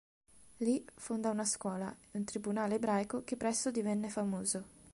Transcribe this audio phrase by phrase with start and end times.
[0.57, 4.63] Lì fondò una scuola e un tribunale ebraico che presto divenne famoso.